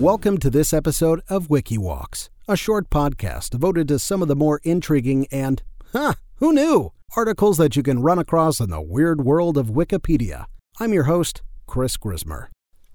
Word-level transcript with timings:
Welcome 0.00 0.38
to 0.38 0.50
this 0.50 0.72
episode 0.72 1.22
of 1.28 1.48
WikiWalks, 1.48 2.28
a 2.46 2.56
short 2.56 2.88
podcast 2.88 3.50
devoted 3.50 3.88
to 3.88 3.98
some 3.98 4.22
of 4.22 4.28
the 4.28 4.36
more 4.36 4.60
intriguing 4.62 5.26
and, 5.32 5.60
huh, 5.90 6.12
who 6.36 6.52
knew, 6.52 6.92
articles 7.16 7.56
that 7.56 7.74
you 7.74 7.82
can 7.82 8.00
run 8.00 8.20
across 8.20 8.60
in 8.60 8.70
the 8.70 8.80
weird 8.80 9.24
world 9.24 9.58
of 9.58 9.70
Wikipedia. 9.70 10.44
I'm 10.78 10.92
your 10.92 11.04
host, 11.04 11.42
Chris 11.66 11.96
Grismer. 11.96 12.46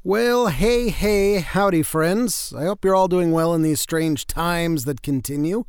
Well, 0.02 0.48
hey, 0.48 0.92
hey, 0.92 1.40
howdy, 1.42 1.84
friends. 1.84 2.54
I 2.58 2.64
hope 2.64 2.86
you're 2.86 2.96
all 2.96 3.10
doing 3.10 3.34
well 3.34 3.54
in 3.54 3.64
these 3.64 3.82
strange 3.82 4.26
times 4.26 4.86
that 4.86 5.02
continue. 5.02 5.66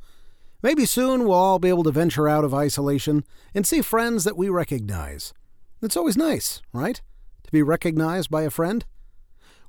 Maybe 0.63 0.87
soon 0.87 1.25
we'll 1.25 1.33
all 1.33 1.59
be 1.59 1.69
able 1.69 1.83
to 1.83 1.91
venture 1.91 2.29
out 2.29 2.45
of 2.45 2.55
isolation 2.55 3.25
and 3.53 3.67
see 3.67 3.83
friends 3.83 4.23
that 4.23 4.37
we 4.37 4.49
recognize. 4.51 5.35
It's 5.83 5.97
always 5.97 6.17
nice, 6.17 6.63
right? 6.73 7.03
To 7.43 7.51
be 7.51 7.65
recognized 7.65 8.31
by 8.31 8.43
a 8.43 8.51
friend. 8.51 8.85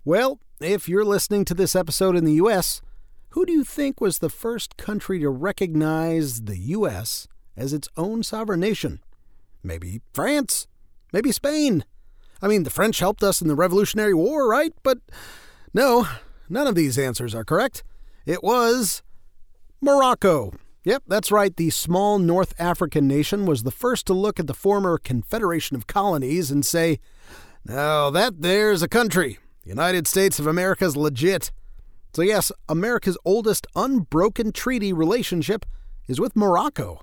Well, 0.03 0.39
if 0.59 0.87
you're 0.87 1.05
listening 1.05 1.45
to 1.45 1.53
this 1.53 1.75
episode 1.75 2.15
in 2.15 2.25
the 2.25 2.33
U.S., 2.33 2.81
who 3.29 3.45
do 3.45 3.51
you 3.51 3.63
think 3.63 3.99
was 3.99 4.19
the 4.19 4.29
first 4.29 4.77
country 4.77 5.19
to 5.19 5.29
recognize 5.29 6.43
the 6.43 6.57
U.S. 6.57 7.27
as 7.57 7.73
its 7.73 7.89
own 7.97 8.23
sovereign 8.23 8.61
nation? 8.61 9.01
Maybe 9.63 10.01
France? 10.13 10.67
Maybe 11.11 11.31
Spain? 11.31 11.83
I 12.41 12.47
mean, 12.47 12.63
the 12.63 12.69
French 12.69 12.99
helped 12.99 13.23
us 13.23 13.41
in 13.41 13.47
the 13.47 13.55
Revolutionary 13.55 14.13
War, 14.13 14.47
right? 14.47 14.73
But 14.83 14.99
no, 15.73 16.07
none 16.49 16.67
of 16.67 16.75
these 16.75 16.97
answers 16.97 17.35
are 17.35 17.43
correct. 17.43 17.83
It 18.25 18.43
was 18.43 19.03
Morocco. 19.81 20.53
Yep, 20.83 21.03
that's 21.07 21.31
right. 21.31 21.55
The 21.55 21.71
small 21.71 22.19
North 22.19 22.53
African 22.59 23.07
nation 23.07 23.45
was 23.45 23.63
the 23.63 23.71
first 23.71 24.05
to 24.07 24.13
look 24.13 24.39
at 24.39 24.47
the 24.47 24.53
former 24.53 24.97
Confederation 24.97 25.75
of 25.75 25.87
Colonies 25.87 26.51
and 26.51 26.65
say, 26.65 26.99
now 27.65 28.11
that 28.11 28.41
there's 28.41 28.83
a 28.83 28.87
country. 28.87 29.39
The 29.65 29.69
United 29.69 30.05
States 30.05 30.37
of 30.37 30.45
America's 30.45 30.95
legit. 30.95 31.51
So, 32.13 32.21
yes, 32.21 32.51
America's 32.69 33.17
oldest 33.25 33.65
unbroken 33.75 34.51
treaty 34.51 34.93
relationship 34.93 35.65
is 36.07 36.19
with 36.19 36.35
Morocco. 36.35 37.01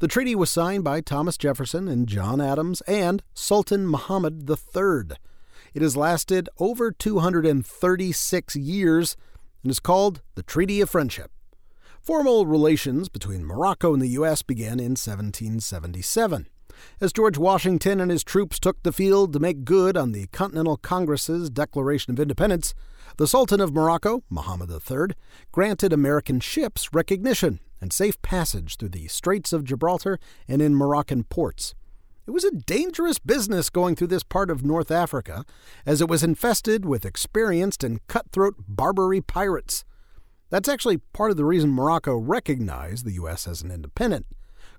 The 0.00 0.06
treaty 0.06 0.34
was 0.34 0.50
signed 0.50 0.84
by 0.84 1.00
Thomas 1.00 1.38
Jefferson 1.38 1.88
and 1.88 2.06
John 2.06 2.38
Adams 2.38 2.82
and 2.82 3.22
Sultan 3.32 3.88
Muhammad 3.88 4.46
III. 4.46 5.16
It 5.72 5.80
has 5.80 5.96
lasted 5.96 6.50
over 6.58 6.92
236 6.92 8.56
years 8.56 9.16
and 9.62 9.70
is 9.70 9.80
called 9.80 10.20
the 10.34 10.42
Treaty 10.42 10.82
of 10.82 10.90
Friendship. 10.90 11.30
Formal 11.98 12.44
relations 12.44 13.08
between 13.08 13.46
Morocco 13.46 13.94
and 13.94 14.02
the 14.02 14.08
U.S. 14.08 14.42
began 14.42 14.78
in 14.78 14.96
1777 14.96 16.46
as 17.00 17.12
George 17.12 17.38
Washington 17.38 18.00
and 18.00 18.10
his 18.10 18.24
troops 18.24 18.58
took 18.58 18.82
the 18.82 18.92
field 18.92 19.32
to 19.32 19.38
make 19.38 19.64
good 19.64 19.96
on 19.96 20.12
the 20.12 20.26
Continental 20.28 20.76
Congress's 20.76 21.50
Declaration 21.50 22.12
of 22.12 22.20
Independence, 22.20 22.74
the 23.16 23.26
Sultan 23.26 23.60
of 23.60 23.74
Morocco, 23.74 24.22
Mohammed 24.28 24.70
III, 24.70 25.14
granted 25.52 25.92
American 25.92 26.40
ships 26.40 26.92
recognition 26.92 27.60
and 27.80 27.92
safe 27.92 28.20
passage 28.22 28.76
through 28.76 28.90
the 28.90 29.08
Straits 29.08 29.52
of 29.52 29.64
Gibraltar 29.64 30.18
and 30.48 30.60
in 30.60 30.74
Moroccan 30.74 31.24
ports. 31.24 31.74
It 32.26 32.32
was 32.32 32.44
a 32.44 32.50
dangerous 32.50 33.18
business 33.20 33.70
going 33.70 33.94
through 33.94 34.08
this 34.08 34.24
part 34.24 34.50
of 34.50 34.64
North 34.64 34.90
Africa, 34.90 35.44
as 35.84 36.00
it 36.00 36.08
was 36.08 36.24
infested 36.24 36.84
with 36.84 37.04
experienced 37.04 37.84
and 37.84 38.04
cutthroat 38.08 38.56
Barbary 38.66 39.20
pirates. 39.20 39.84
That's 40.50 40.68
actually 40.68 40.98
part 40.98 41.30
of 41.30 41.36
the 41.36 41.44
reason 41.44 41.70
Morocco 41.70 42.16
recognized 42.16 43.04
the 43.04 43.12
U.S. 43.12 43.46
as 43.46 43.62
an 43.62 43.70
independent. 43.70 44.26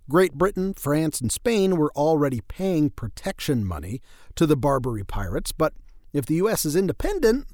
Great 0.09 0.33
Britain, 0.33 0.73
France, 0.73 1.19
and 1.19 1.31
Spain 1.31 1.75
were 1.75 1.91
already 1.93 2.41
paying 2.41 2.89
protection 2.89 3.65
money 3.65 4.01
to 4.35 4.45
the 4.45 4.55
Barbary 4.55 5.03
pirates, 5.03 5.51
but 5.51 5.73
if 6.13 6.25
the 6.25 6.35
U.S. 6.35 6.63
is 6.63 6.75
independent, 6.75 7.45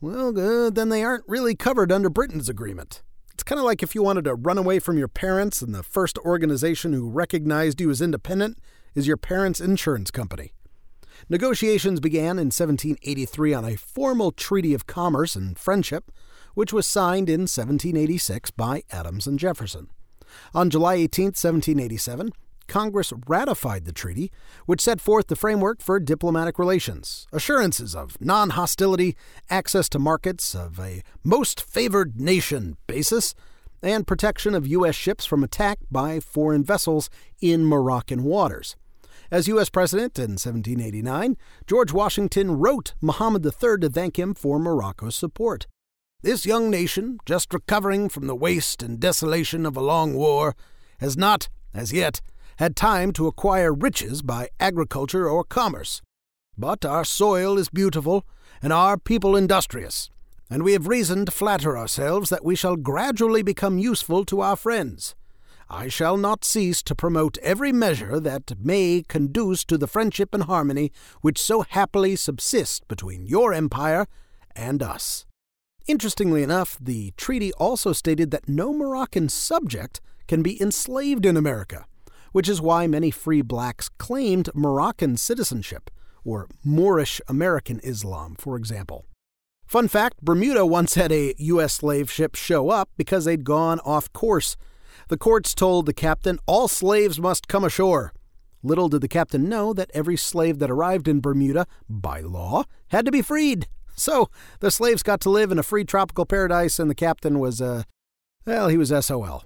well, 0.00 0.36
uh, 0.38 0.70
then 0.70 0.88
they 0.88 1.04
aren't 1.04 1.24
really 1.28 1.54
covered 1.54 1.92
under 1.92 2.10
Britain's 2.10 2.48
agreement. 2.48 3.02
It's 3.32 3.44
kind 3.44 3.60
of 3.60 3.64
like 3.64 3.82
if 3.82 3.94
you 3.94 4.02
wanted 4.02 4.24
to 4.24 4.34
run 4.34 4.58
away 4.58 4.80
from 4.80 4.98
your 4.98 5.08
parents 5.08 5.62
and 5.62 5.74
the 5.74 5.82
first 5.84 6.18
organization 6.18 6.92
who 6.92 7.08
recognized 7.08 7.80
you 7.80 7.90
as 7.90 8.02
independent 8.02 8.58
is 8.94 9.06
your 9.06 9.16
parents' 9.16 9.60
insurance 9.60 10.10
company. 10.10 10.52
Negotiations 11.28 12.00
began 12.00 12.38
in 12.38 12.50
1783 12.50 13.54
on 13.54 13.64
a 13.64 13.76
formal 13.76 14.32
treaty 14.32 14.74
of 14.74 14.86
commerce 14.86 15.36
and 15.36 15.58
friendship, 15.58 16.10
which 16.54 16.72
was 16.72 16.86
signed 16.86 17.28
in 17.28 17.42
1786 17.42 18.50
by 18.50 18.82
Adams 18.90 19.26
and 19.26 19.38
Jefferson. 19.38 19.88
On 20.54 20.70
July 20.70 20.94
18, 20.94 21.26
1787, 21.26 22.32
Congress 22.66 23.12
ratified 23.26 23.84
the 23.84 23.92
treaty, 23.92 24.32
which 24.66 24.80
set 24.80 25.00
forth 25.00 25.26
the 25.26 25.36
framework 25.36 25.82
for 25.82 26.00
diplomatic 26.00 26.58
relations, 26.58 27.26
assurances 27.32 27.94
of 27.94 28.20
non 28.20 28.50
hostility, 28.50 29.16
access 29.50 29.88
to 29.90 29.98
markets 29.98 30.54
of 30.54 30.78
a 30.80 31.02
most 31.22 31.60
favored 31.60 32.20
nation 32.20 32.76
basis, 32.86 33.34
and 33.82 34.06
protection 34.06 34.54
of 34.54 34.66
U.S. 34.66 34.94
ships 34.94 35.26
from 35.26 35.44
attack 35.44 35.78
by 35.90 36.20
foreign 36.20 36.64
vessels 36.64 37.10
in 37.40 37.66
Moroccan 37.66 38.24
waters. 38.24 38.76
As 39.30 39.48
U.S. 39.48 39.68
President 39.68 40.18
in 40.18 40.32
1789, 40.32 41.36
George 41.66 41.92
Washington 41.92 42.58
wrote 42.58 42.94
Muhammad 43.00 43.44
III 43.44 43.78
to 43.80 43.88
thank 43.88 44.18
him 44.18 44.34
for 44.34 44.58
Morocco's 44.58 45.16
support. 45.16 45.66
This 46.24 46.46
young 46.46 46.70
nation, 46.70 47.18
just 47.26 47.52
recovering 47.52 48.08
from 48.08 48.28
the 48.28 48.34
waste 48.34 48.82
and 48.82 48.98
desolation 48.98 49.66
of 49.66 49.76
a 49.76 49.82
long 49.82 50.14
war, 50.14 50.56
has 50.98 51.18
not, 51.18 51.50
as 51.74 51.92
yet, 51.92 52.22
had 52.56 52.76
time 52.76 53.12
to 53.12 53.26
acquire 53.26 53.74
riches 53.74 54.22
by 54.22 54.48
agriculture 54.58 55.28
or 55.28 55.44
commerce. 55.44 56.00
But 56.56 56.82
our 56.82 57.04
soil 57.04 57.58
is 57.58 57.68
beautiful, 57.68 58.24
and 58.62 58.72
our 58.72 58.96
people 58.96 59.36
industrious, 59.36 60.08
and 60.48 60.62
we 60.62 60.72
have 60.72 60.88
reason 60.88 61.26
to 61.26 61.30
flatter 61.30 61.76
ourselves 61.76 62.30
that 62.30 62.42
we 62.42 62.56
shall 62.56 62.76
gradually 62.76 63.42
become 63.42 63.76
useful 63.76 64.24
to 64.24 64.40
our 64.40 64.56
friends. 64.56 65.14
I 65.68 65.88
shall 65.88 66.16
not 66.16 66.42
cease 66.42 66.82
to 66.84 66.94
promote 66.94 67.36
every 67.42 67.70
measure 67.70 68.18
that 68.18 68.54
may 68.58 69.04
conduce 69.06 69.62
to 69.66 69.76
the 69.76 69.86
friendship 69.86 70.32
and 70.32 70.44
harmony 70.44 70.90
which 71.20 71.38
so 71.38 71.66
happily 71.68 72.16
subsist 72.16 72.88
between 72.88 73.26
your 73.26 73.52
empire 73.52 74.06
and 74.56 74.82
us. 74.82 75.26
Interestingly 75.86 76.42
enough, 76.42 76.78
the 76.80 77.12
treaty 77.18 77.52
also 77.54 77.92
stated 77.92 78.30
that 78.30 78.48
no 78.48 78.72
Moroccan 78.72 79.28
subject 79.28 80.00
can 80.26 80.42
be 80.42 80.60
enslaved 80.60 81.26
in 81.26 81.36
America, 81.36 81.84
which 82.32 82.48
is 82.48 82.62
why 82.62 82.86
many 82.86 83.10
free 83.10 83.42
blacks 83.42 83.90
claimed 83.90 84.48
Moroccan 84.54 85.18
citizenship, 85.18 85.90
or 86.24 86.48
Moorish 86.64 87.20
American 87.28 87.80
Islam, 87.80 88.34
for 88.38 88.56
example. 88.56 89.04
Fun 89.66 89.88
fact 89.88 90.22
Bermuda 90.22 90.64
once 90.64 90.94
had 90.94 91.12
a 91.12 91.34
U.S. 91.36 91.74
slave 91.74 92.10
ship 92.10 92.34
show 92.34 92.70
up 92.70 92.88
because 92.96 93.26
they'd 93.26 93.44
gone 93.44 93.78
off 93.80 94.10
course. 94.14 94.56
The 95.08 95.18
courts 95.18 95.54
told 95.54 95.84
the 95.84 95.92
captain 95.92 96.38
all 96.46 96.66
slaves 96.66 97.20
must 97.20 97.46
come 97.46 97.64
ashore. 97.64 98.14
Little 98.62 98.88
did 98.88 99.02
the 99.02 99.08
captain 99.08 99.50
know 99.50 99.74
that 99.74 99.90
every 99.92 100.16
slave 100.16 100.60
that 100.60 100.70
arrived 100.70 101.08
in 101.08 101.20
Bermuda, 101.20 101.66
by 101.90 102.20
law, 102.20 102.64
had 102.88 103.04
to 103.04 103.12
be 103.12 103.20
freed. 103.20 103.68
So 103.94 104.28
the 104.60 104.70
slaves 104.70 105.02
got 105.02 105.20
to 105.22 105.30
live 105.30 105.52
in 105.52 105.58
a 105.58 105.62
free 105.62 105.84
tropical 105.84 106.26
paradise, 106.26 106.78
and 106.78 106.90
the 106.90 106.94
captain 106.94 107.38
was, 107.38 107.60
uh, 107.60 107.84
well, 108.46 108.68
he 108.68 108.76
was 108.76 108.92
SOL. 109.04 109.44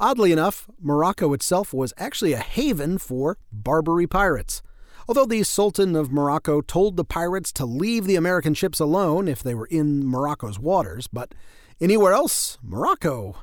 Oddly 0.00 0.32
enough, 0.32 0.68
Morocco 0.80 1.32
itself 1.32 1.74
was 1.74 1.92
actually 1.98 2.32
a 2.32 2.38
haven 2.38 2.98
for 2.98 3.38
Barbary 3.50 4.06
pirates. 4.06 4.62
Although 5.08 5.26
the 5.26 5.42
Sultan 5.42 5.96
of 5.96 6.12
Morocco 6.12 6.60
told 6.60 6.96
the 6.96 7.04
pirates 7.04 7.50
to 7.54 7.64
leave 7.64 8.04
the 8.04 8.16
American 8.16 8.54
ships 8.54 8.78
alone 8.78 9.26
if 9.26 9.42
they 9.42 9.54
were 9.54 9.66
in 9.66 10.06
Morocco's 10.06 10.58
waters, 10.58 11.06
but 11.06 11.34
anywhere 11.80 12.12
else, 12.12 12.58
Morocco, 12.62 13.36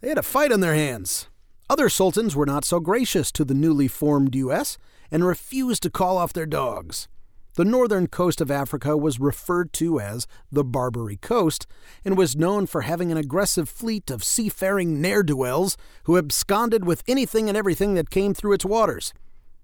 they 0.00 0.08
had 0.08 0.18
a 0.18 0.22
fight 0.22 0.52
on 0.52 0.60
their 0.60 0.74
hands. 0.74 1.28
Other 1.68 1.88
sultans 1.88 2.34
were 2.34 2.46
not 2.46 2.64
so 2.64 2.80
gracious 2.80 3.30
to 3.32 3.44
the 3.44 3.54
newly 3.54 3.88
formed 3.88 4.34
U.S. 4.36 4.78
and 5.10 5.24
refused 5.24 5.82
to 5.82 5.90
call 5.90 6.16
off 6.16 6.32
their 6.32 6.46
dogs. 6.46 7.08
The 7.54 7.64
northern 7.64 8.06
coast 8.06 8.40
of 8.40 8.50
Africa 8.50 8.96
was 8.96 9.18
referred 9.18 9.72
to 9.74 9.98
as 9.98 10.26
the 10.52 10.62
Barbary 10.62 11.16
Coast 11.16 11.66
and 12.04 12.16
was 12.16 12.36
known 12.36 12.66
for 12.66 12.82
having 12.82 13.10
an 13.10 13.18
aggressive 13.18 13.68
fleet 13.68 14.10
of 14.10 14.22
seafaring 14.22 15.00
ne'er 15.00 15.24
do 15.24 15.36
wells 15.36 15.76
who 16.04 16.16
absconded 16.16 16.84
with 16.84 17.02
anything 17.08 17.48
and 17.48 17.58
everything 17.58 17.94
that 17.94 18.08
came 18.08 18.34
through 18.34 18.52
its 18.52 18.64
waters. 18.64 19.12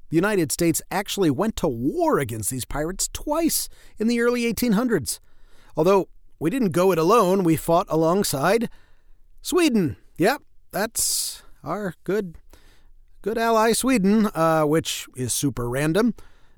The 0.09 0.17
United 0.17 0.51
States 0.51 0.83
actually 0.91 1.31
went 1.31 1.57
to 1.57 1.69
war 1.69 2.19
against 2.19 2.51
these 2.51 2.65
pirates 2.65 3.09
twice 3.13 3.69
in 3.99 4.09
the 4.09 4.21
early 4.21 4.53
1800s. 4.53 5.21
Although 5.77 6.09
we 6.39 6.51
didn't 6.51 6.71
go 6.71 6.91
it 6.93 6.99
alone, 6.99 7.45
we 7.45 7.57
fought 7.57 7.87
alongside 7.89 8.69
Sweden. 9.43 9.97
Yep, 10.17 10.43
that's 10.73 11.43
our 11.63 11.95
good 12.05 12.37
good 13.23 13.39
ally 13.39 13.73
Sweden, 13.73 14.27
uh, 14.35 14.63
which 14.63 15.07
is 15.17 15.33
super 15.33 15.69
random. 15.69 16.15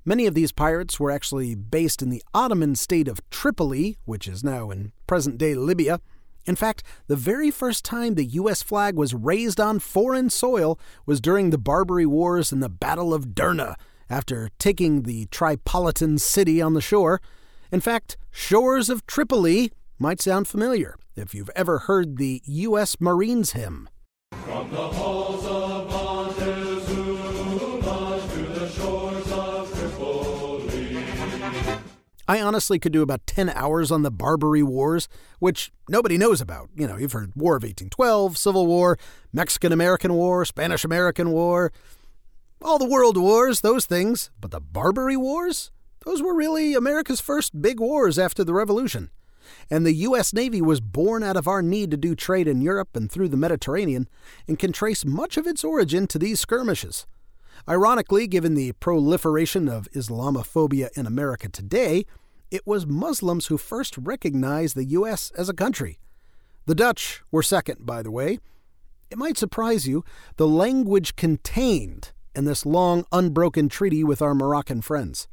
Many 0.08 0.24
of 0.24 0.32
these 0.32 0.52
pirates 0.52 0.98
were 0.98 1.10
actually 1.10 1.54
based 1.54 2.00
in 2.00 2.08
the 2.08 2.22
Ottoman 2.32 2.76
state 2.76 3.08
of 3.08 3.20
Tripoli, 3.28 3.98
which 4.06 4.26
is 4.26 4.42
now 4.42 4.70
in 4.70 4.92
present 5.06 5.36
day 5.36 5.54
Libya. 5.54 6.00
In 6.46 6.56
fact, 6.56 6.82
the 7.08 7.14
very 7.14 7.50
first 7.50 7.84
time 7.84 8.14
the 8.14 8.24
U.S. 8.24 8.62
flag 8.62 8.96
was 8.96 9.12
raised 9.12 9.60
on 9.60 9.78
foreign 9.78 10.30
soil 10.30 10.80
was 11.04 11.20
during 11.20 11.50
the 11.50 11.58
Barbary 11.58 12.06
Wars 12.06 12.52
and 12.52 12.62
the 12.62 12.70
Battle 12.70 13.12
of 13.12 13.34
Derna, 13.34 13.76
after 14.08 14.48
taking 14.58 15.02
the 15.02 15.26
Tripolitan 15.26 16.18
city 16.18 16.62
on 16.62 16.72
the 16.72 16.80
shore. 16.80 17.20
In 17.70 17.80
fact, 17.80 18.16
shores 18.30 18.88
of 18.88 19.06
Tripoli, 19.06 19.72
might 19.98 20.22
sound 20.22 20.48
familiar 20.48 20.96
if 21.16 21.34
you've 21.34 21.50
ever 21.54 21.80
heard 21.80 22.16
the 22.16 22.40
U.S. 22.46 22.96
Marines 22.98 23.52
hymn. 23.52 23.90
I 32.28 32.42
honestly 32.42 32.78
could 32.78 32.92
do 32.92 33.00
about 33.00 33.26
10 33.26 33.48
hours 33.48 33.90
on 33.90 34.02
the 34.02 34.10
Barbary 34.10 34.62
Wars, 34.62 35.08
which 35.38 35.72
nobody 35.88 36.18
knows 36.18 36.42
about. 36.42 36.68
You 36.76 36.86
know, 36.86 36.98
you've 36.98 37.12
heard 37.12 37.32
War 37.34 37.56
of 37.56 37.62
1812, 37.62 38.36
Civil 38.36 38.66
War, 38.66 38.98
Mexican 39.32 39.72
American 39.72 40.12
War, 40.12 40.44
Spanish 40.44 40.84
American 40.84 41.30
War, 41.30 41.72
all 42.60 42.78
the 42.78 42.88
world 42.88 43.16
wars, 43.16 43.62
those 43.62 43.86
things. 43.86 44.30
But 44.38 44.50
the 44.50 44.60
Barbary 44.60 45.16
Wars? 45.16 45.70
Those 46.04 46.20
were 46.22 46.34
really 46.34 46.74
America's 46.74 47.20
first 47.20 47.62
big 47.62 47.80
wars 47.80 48.18
after 48.18 48.44
the 48.44 48.52
Revolution. 48.52 49.10
And 49.70 49.86
the 49.86 49.94
U.S. 49.94 50.34
Navy 50.34 50.60
was 50.60 50.82
born 50.82 51.22
out 51.22 51.36
of 51.36 51.48
our 51.48 51.62
need 51.62 51.90
to 51.92 51.96
do 51.96 52.14
trade 52.14 52.46
in 52.46 52.60
Europe 52.60 52.94
and 52.94 53.10
through 53.10 53.28
the 53.28 53.38
Mediterranean, 53.38 54.06
and 54.46 54.58
can 54.58 54.72
trace 54.72 55.06
much 55.06 55.38
of 55.38 55.46
its 55.46 55.64
origin 55.64 56.06
to 56.08 56.18
these 56.18 56.40
skirmishes. 56.40 57.06
Ironically, 57.66 58.26
given 58.26 58.54
the 58.54 58.72
proliferation 58.72 59.68
of 59.68 59.88
Islamophobia 59.92 60.88
in 60.96 61.06
America 61.06 61.48
today, 61.48 62.04
it 62.50 62.66
was 62.66 62.86
Muslims 62.86 63.46
who 63.46 63.58
first 63.58 63.96
recognized 63.98 64.74
the 64.74 64.84
U.S. 64.84 65.30
as 65.36 65.48
a 65.48 65.54
country. 65.54 65.98
The 66.66 66.74
Dutch 66.74 67.22
were 67.30 67.42
second, 67.42 67.86
by 67.86 68.02
the 68.02 68.10
way. 68.10 68.38
It 69.10 69.18
might 69.18 69.38
surprise 69.38 69.88
you, 69.88 70.04
the 70.36 70.46
language 70.46 71.16
contained 71.16 72.12
in 72.34 72.44
this 72.44 72.66
long, 72.66 73.04
unbroken 73.10 73.68
treaty 73.68 74.04
with 74.04 74.20
our 74.20 74.34
Moroccan 74.34 74.82
friends. 74.82 75.28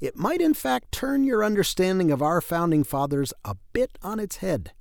It 0.00 0.16
might, 0.16 0.40
in 0.40 0.54
fact, 0.54 0.92
turn 0.92 1.24
your 1.24 1.44
understanding 1.44 2.10
of 2.10 2.22
our 2.22 2.40
founding 2.40 2.84
fathers 2.84 3.34
a 3.44 3.56
bit 3.72 3.98
on 4.02 4.18
its 4.18 4.36
head. 4.36 4.72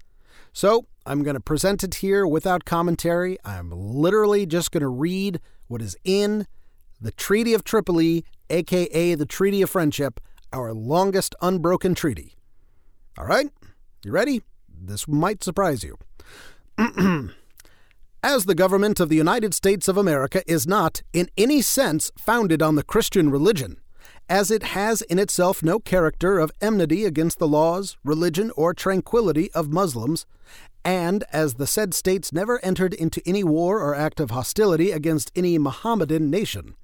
So, 0.54 0.86
I'm 1.06 1.24
going 1.24 1.36
to 1.36 1.40
present 1.40 1.84
it 1.84 1.96
here 1.96 2.26
without 2.26 2.66
commentary. 2.66 3.38
I'm 3.44 3.72
literally 3.72 4.46
just 4.46 4.72
going 4.72 4.82
to 4.82 4.88
read 4.88 5.40
what 5.68 5.82
is 5.82 5.96
in 6.04 6.48
the 7.00 7.12
Treaty 7.12 7.54
of 7.54 7.64
Tripoli, 7.64 8.26
aka 8.50 9.16
the 9.16 9.26
Treaty 9.26 9.62
of 9.62 9.70
Friendship, 9.70 10.20
our 10.52 10.74
longest 10.74 11.36
unbroken 11.42 11.94
treaty. 11.96 12.36
All 13.18 13.26
right? 13.26 13.50
You 14.04 14.12
ready? 14.12 14.42
This 14.70 15.08
might 15.08 15.44
surprise 15.44 15.84
you. 15.84 15.98
As 18.24 18.46
the 18.46 18.56
government 18.56 19.00
of 19.00 19.10
the 19.10 19.16
United 19.16 19.54
States 19.54 19.88
of 19.88 19.98
America 19.98 20.42
is 20.48 20.68
not, 20.68 21.02
in 21.14 21.30
any 21.38 21.62
sense, 21.62 22.12
founded 22.18 22.62
on 22.62 22.76
the 22.76 22.84
Christian 22.84 23.30
religion, 23.30 23.80
as 24.30 24.52
it 24.52 24.64
has 24.64 25.02
in 25.04 25.20
itself 25.20 25.64
no 25.64 25.80
character 25.80 26.40
of 26.40 26.52
enmity 26.60 27.06
against 27.06 27.40
the 27.40 27.48
laws, 27.48 27.96
religion, 28.04 28.52
or 28.56 28.74
tranquility 28.74 29.52
of 29.54 29.72
Muslims, 29.72 30.26
and 30.84 31.24
as 31.32 31.56
the 31.56 31.68
said 31.68 31.94
states 31.94 32.34
never 32.34 32.64
entered 32.64 32.94
into 32.94 33.22
any 33.26 33.44
war 33.44 33.80
or 33.82 33.96
act 33.96 34.20
of 34.20 34.32
hostility 34.32 34.92
against 34.92 35.32
any 35.36 35.58
Mohammedan 35.58 36.30
nation, 36.30 36.76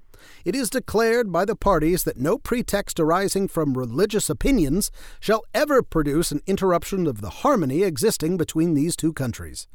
it 0.44 0.54
is 0.54 0.70
declared 0.70 1.32
by 1.32 1.44
the 1.44 1.56
parties 1.56 2.04
that 2.04 2.16
no 2.16 2.38
pretext 2.38 3.00
arising 3.00 3.48
from 3.48 3.76
religious 3.76 4.28
opinions 4.30 4.90
shall 5.20 5.44
ever 5.54 5.82
produce 5.82 6.30
an 6.30 6.40
interruption 6.46 7.06
of 7.06 7.20
the 7.20 7.30
harmony 7.30 7.82
existing 7.82 8.36
between 8.36 8.74
these 8.74 8.96
two 8.96 9.12
countries. 9.12 9.66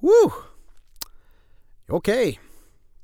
Whew! 0.00 0.32
Okay. 1.90 2.38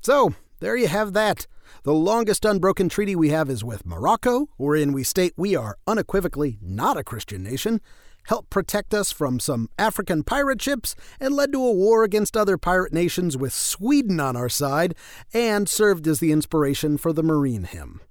So, 0.01 0.33
there 0.59 0.77
you 0.77 0.87
have 0.87 1.13
that. 1.13 1.47
The 1.83 1.93
longest 1.93 2.45
unbroken 2.45 2.89
treaty 2.89 3.15
we 3.15 3.29
have 3.29 3.49
is 3.49 3.63
with 3.63 3.85
Morocco, 3.85 4.49
wherein 4.57 4.93
we 4.93 5.03
state 5.03 5.33
we 5.35 5.55
are 5.55 5.77
unequivocally 5.87 6.57
not 6.61 6.97
a 6.97 7.03
Christian 7.03 7.43
nation, 7.43 7.81
helped 8.25 8.49
protect 8.49 8.93
us 8.93 9.11
from 9.11 9.39
some 9.39 9.69
African 9.77 10.23
pirate 10.23 10.61
ships, 10.61 10.95
and 11.19 11.33
led 11.33 11.51
to 11.53 11.63
a 11.63 11.71
war 11.71 12.03
against 12.03 12.37
other 12.37 12.57
pirate 12.57 12.93
nations 12.93 13.37
with 13.37 13.53
Sweden 13.53 14.19
on 14.19 14.35
our 14.35 14.49
side, 14.49 14.95
and 15.33 15.67
served 15.67 16.07
as 16.07 16.19
the 16.19 16.31
inspiration 16.31 16.97
for 16.97 17.13
the 17.13 17.23
Marine 17.23 17.63
hymn. 17.63 18.01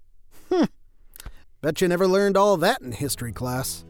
Hmm. 0.50 0.64
Bet 1.60 1.80
you 1.80 1.88
never 1.88 2.06
learned 2.06 2.36
all 2.36 2.56
that 2.58 2.82
in 2.82 2.92
history 2.92 3.32
class. 3.32 3.84